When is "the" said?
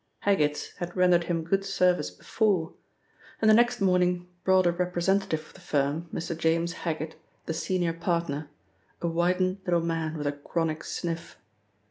3.47-3.53, 5.53-5.59, 7.45-7.53